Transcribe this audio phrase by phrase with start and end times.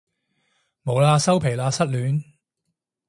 [0.83, 2.23] 冇喇收皮喇失戀